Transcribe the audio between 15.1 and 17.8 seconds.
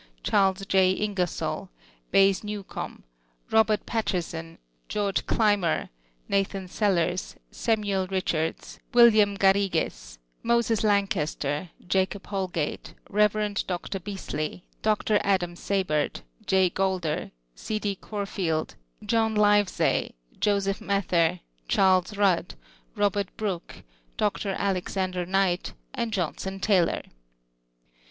Adam Seybert, J. Golder, C.